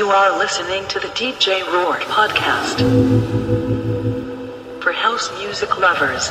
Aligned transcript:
You 0.00 0.08
are 0.08 0.38
listening 0.38 0.88
to 0.88 0.98
the 0.98 1.08
DJ 1.08 1.62
Roar 1.70 1.96
podcast 2.00 2.80
for 4.82 4.92
house 4.92 5.30
music 5.38 5.78
lovers. 5.78 6.30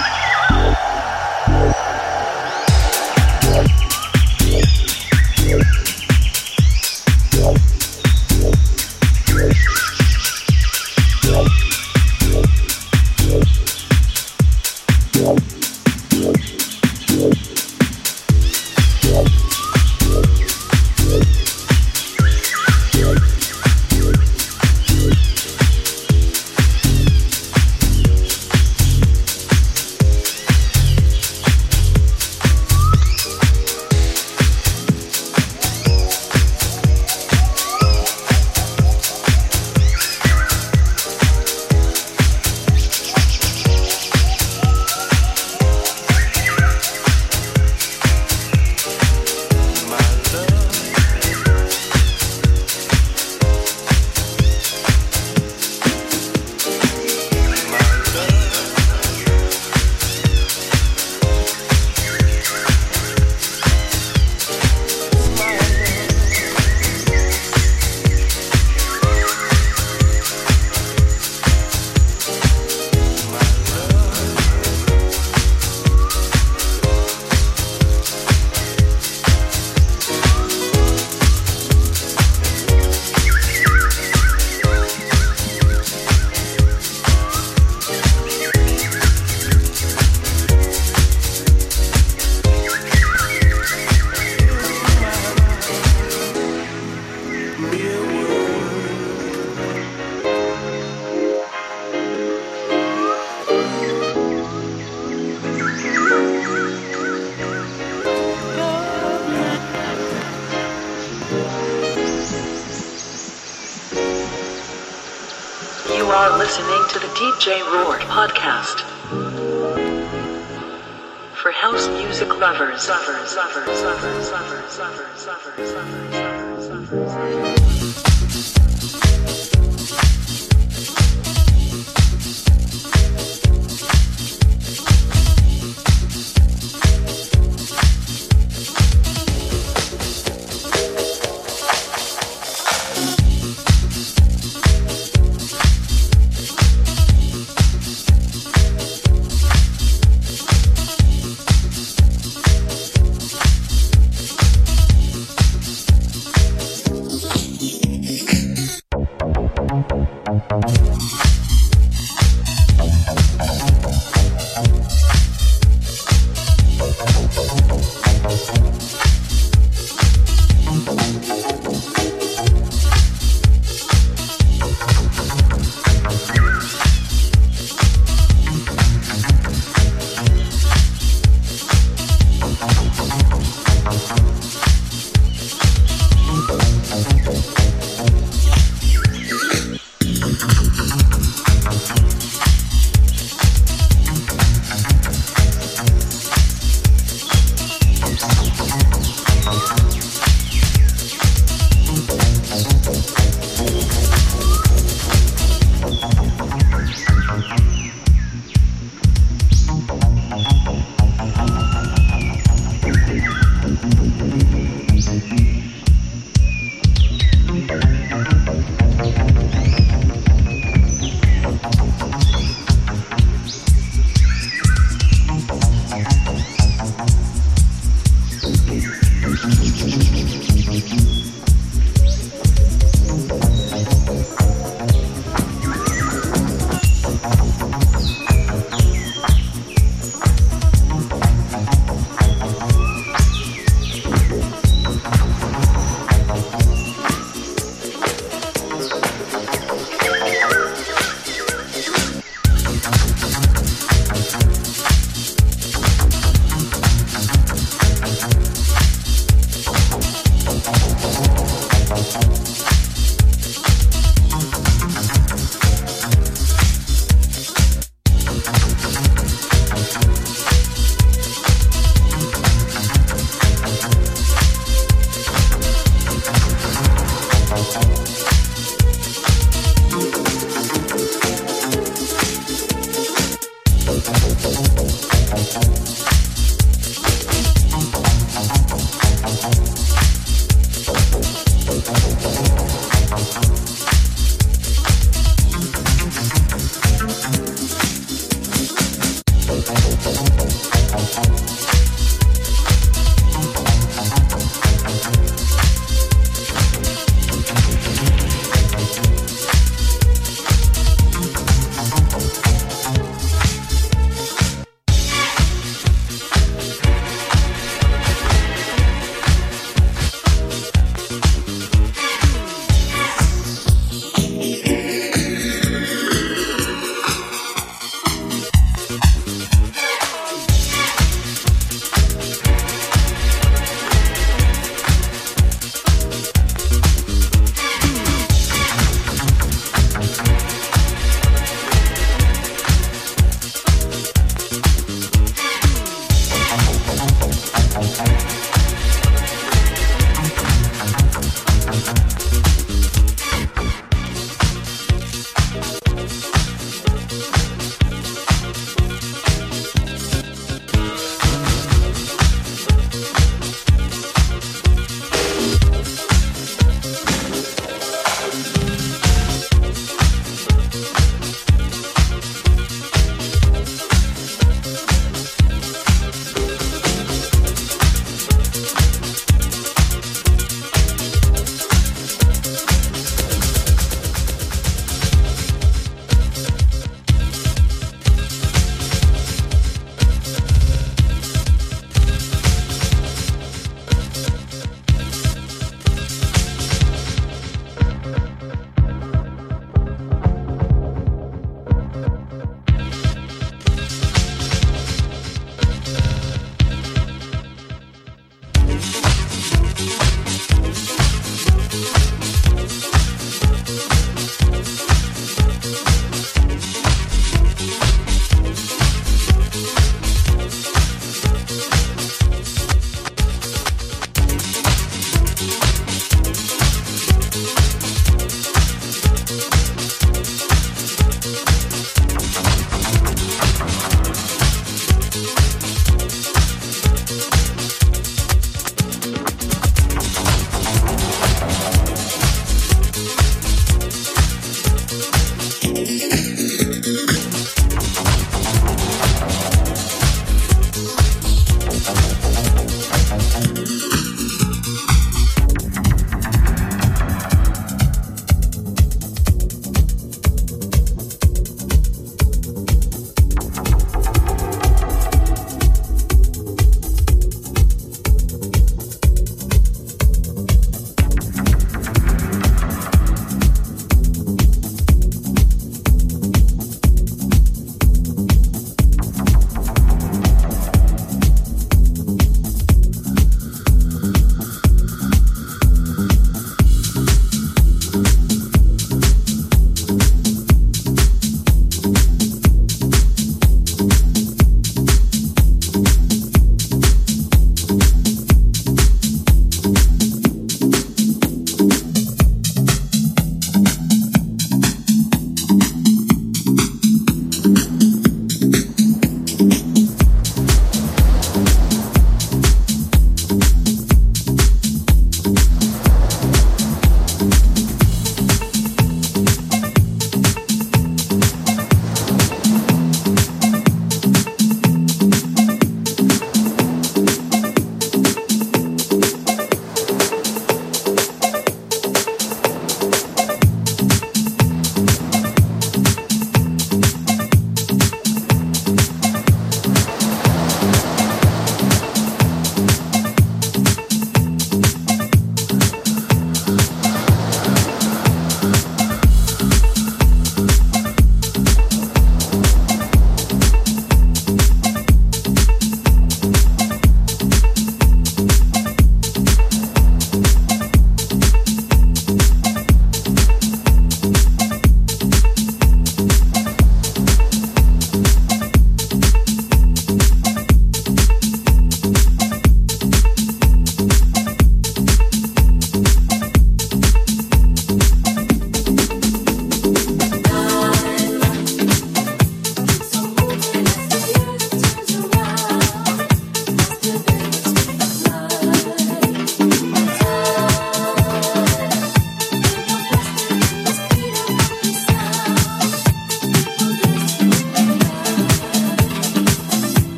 Lovers, 123.35 123.81
lovers, 123.83 124.31
lovers, 124.31 124.77
lovers, 124.77 125.25
lovers, 125.25 125.73
lovers, 125.73 125.73
lovers, 125.73 126.69
lovers, 126.69 127.15
lovers, 127.15 127.70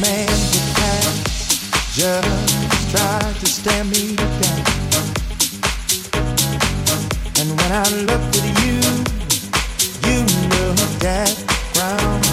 man 0.00 0.28
who 0.28 0.60
hands 0.80 1.92
just 1.92 2.90
tried 2.90 3.34
to 3.34 3.46
stand 3.46 3.90
me 3.90 4.16
down. 4.16 4.64
And 7.38 7.48
when 7.58 7.70
I 7.72 7.84
looked 8.08 8.36
at 8.40 8.46
you, 8.64 8.80
you 10.08 10.18
looked 10.56 11.04
at 11.04 11.34
ground. 11.74 12.24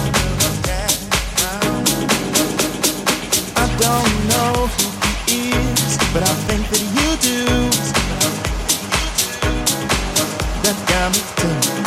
I 3.56 3.66
don't 3.84 4.14
know 4.32 4.52
who 4.76 4.86
he 5.26 5.50
is, 5.50 5.98
but 6.12 6.22
I 6.22 6.34
think 6.48 6.64
that 6.72 6.84
you 6.96 7.08
do. 7.28 7.40
That 10.62 10.76
got 10.88 11.08
me 11.12 11.20
too 11.36 11.77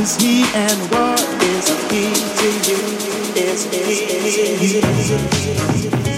is 0.00 0.16
he 0.16 0.44
and 0.54 0.78
what 0.92 1.20
is 1.42 1.68
he 1.90 2.04
to 2.38 2.48
you? 2.70 2.78
Is, 3.34 3.66
is, 3.66 3.74
is, 3.74 4.14
is, 4.14 4.36
is, 4.36 4.74
is, 4.74 4.84
is, 4.84 5.10
is, 5.10 5.86
is, 5.86 6.08
is. 6.08 6.17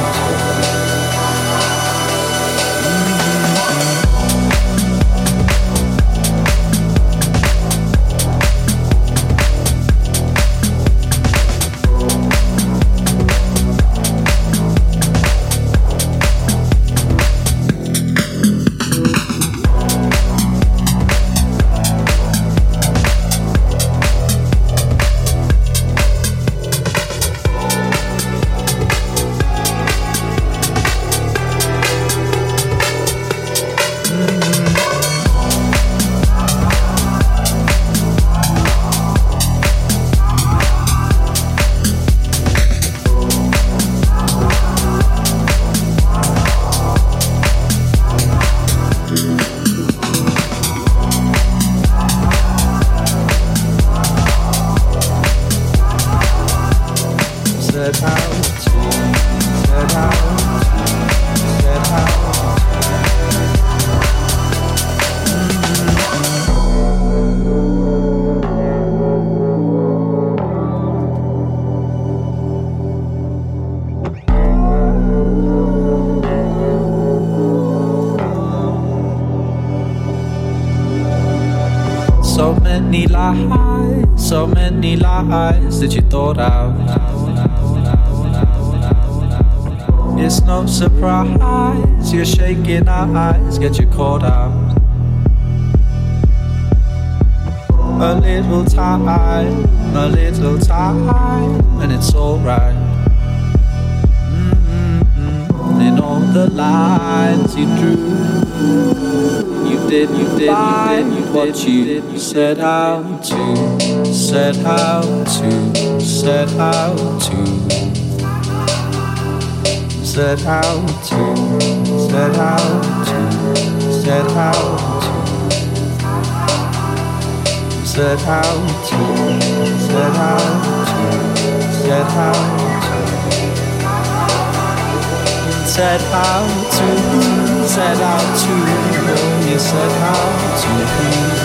said 135.78 136.01
out 136.12 136.72
to, 136.72 137.68
said 137.68 138.01
out 138.01 138.39
to, 138.41 139.49
you 139.49 139.59
said 139.59 139.93
out 140.03 141.32
to. 141.32 141.38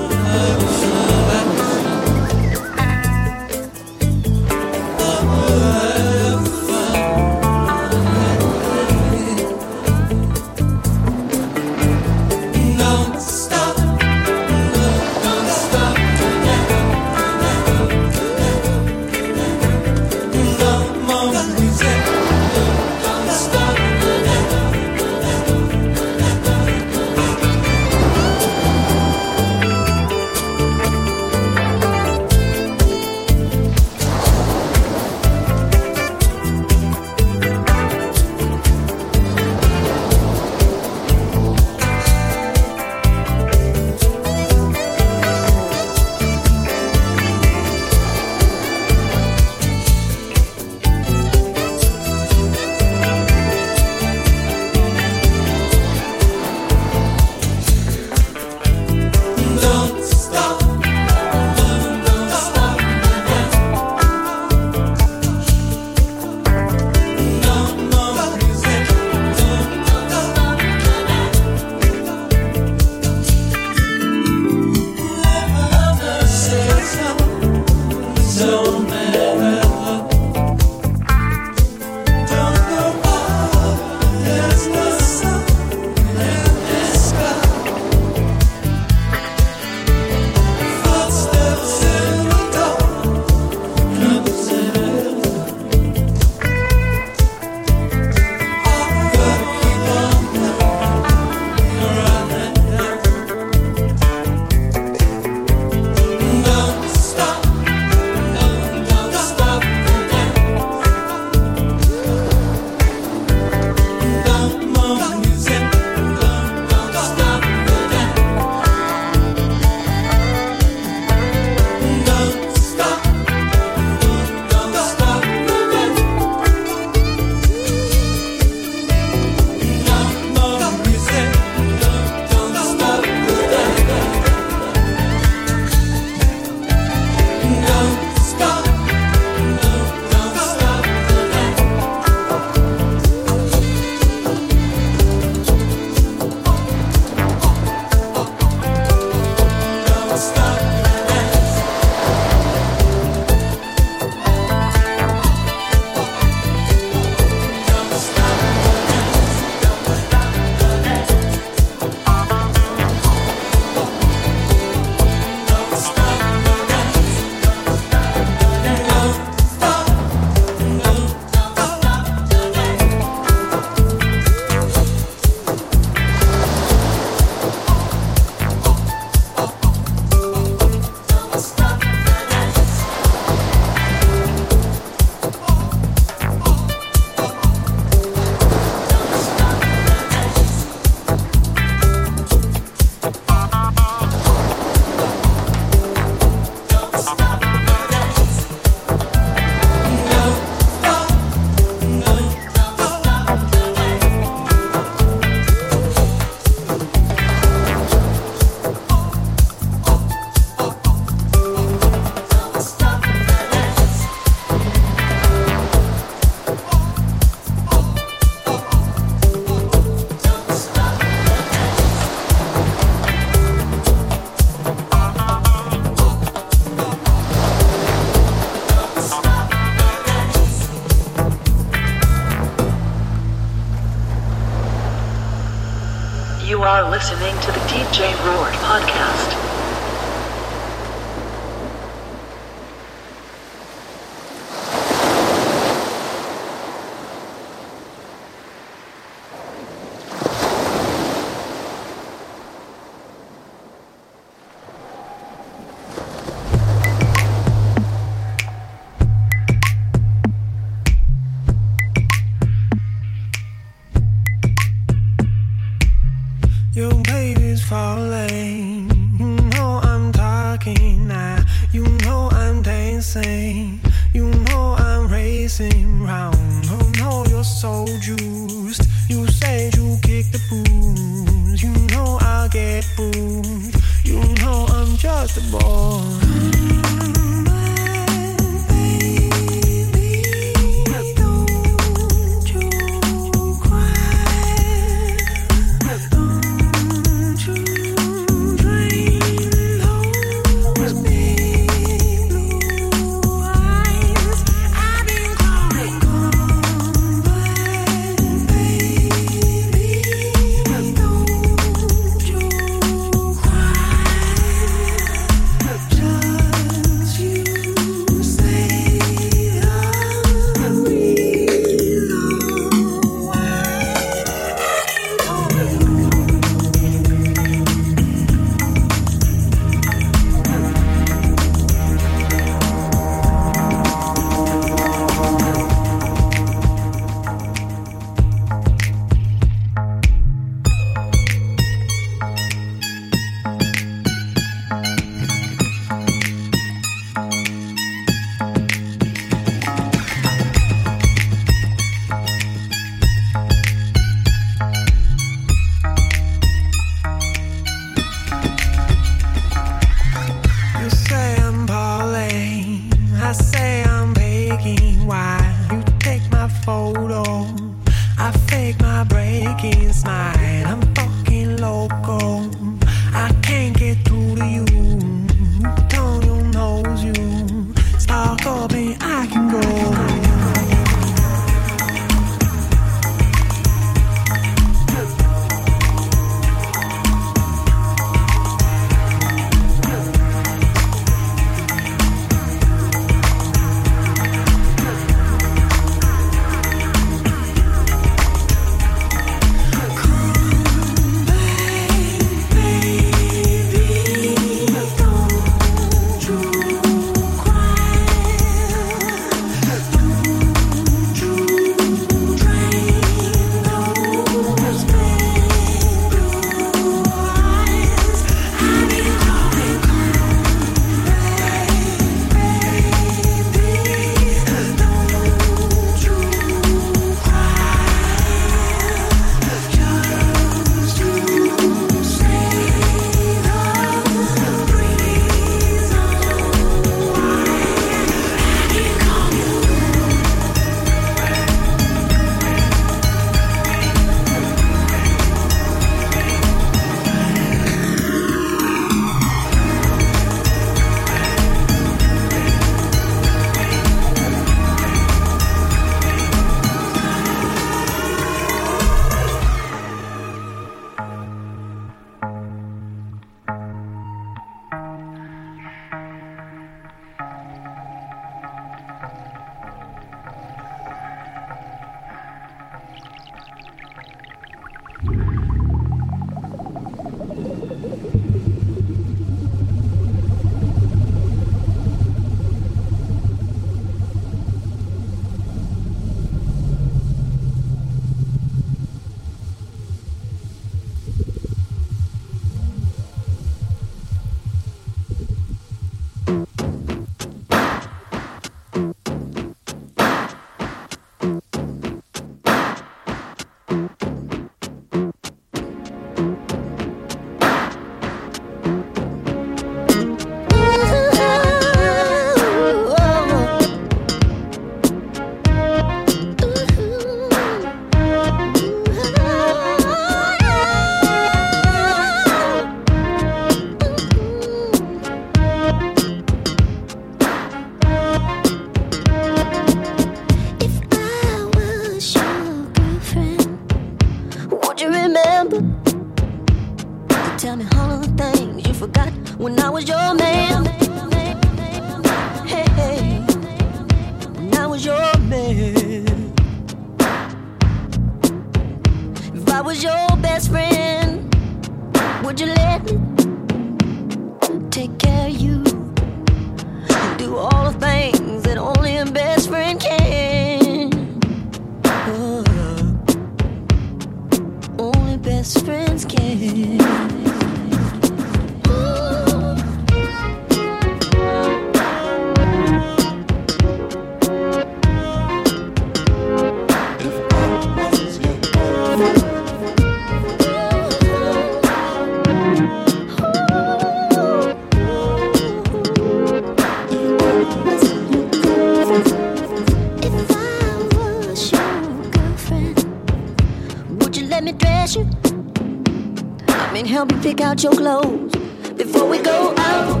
pick 597.26 597.40
out 597.40 597.60
your 597.60 597.72
clothes 597.72 598.30
before 598.76 599.08
we 599.08 599.18
go 599.18 599.52
out. 599.58 600.00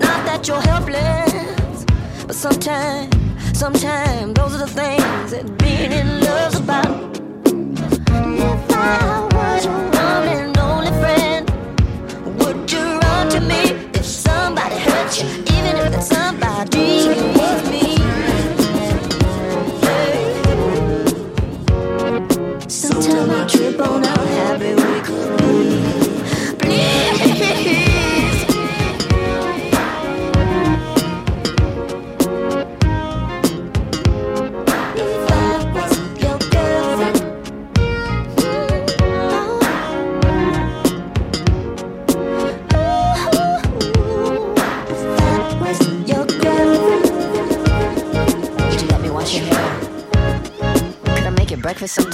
Not 0.00 0.20
that 0.26 0.48
you're 0.48 0.60
helpless, 0.60 1.84
but 2.26 2.34
sometimes, 2.34 3.14
sometimes 3.56 4.34
those 4.34 4.54
are 4.56 4.66
the 4.66 4.72
things 4.82 5.30
that 5.30 5.56
being 5.58 5.92
in 5.92 6.22
love's 6.22 6.58
about. 6.58 7.20
If 7.46 8.72
I 8.72 9.25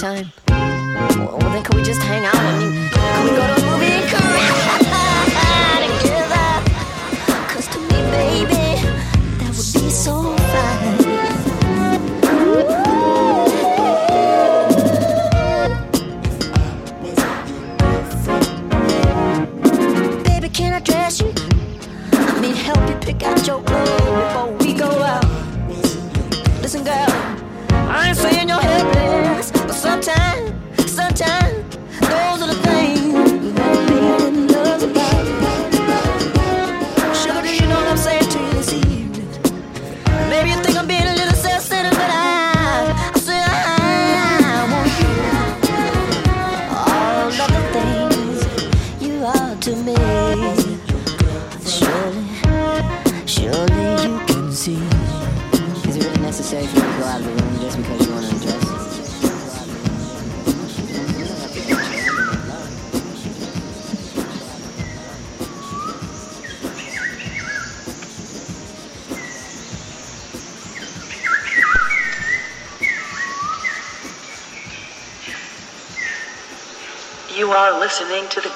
time. 0.03 0.33
Well, 0.49 1.39
then 1.39 1.63
can 1.63 1.77
we 1.77 1.83
just 1.83 2.03
hang 2.03 2.25
out? 2.25 2.42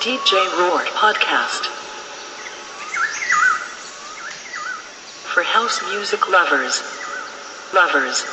DJ 0.08 0.40
Roar 0.58 0.86
podcast. 0.96 1.66
For 5.34 5.44
house 5.44 5.82
music 5.92 6.30
lovers. 6.30 6.82
Lovers. 7.74 8.24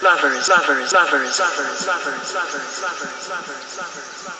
Lovers, 0.00 0.48
lovers, 0.48 0.92
lovers, 0.92 0.92
lovers, 0.92 1.40
lovers, 1.40 1.86
lovers, 1.88 2.34
lovers, 2.36 2.82
lovers, 2.82 3.28
lovers, 3.28 3.78
lovers. 3.78 4.35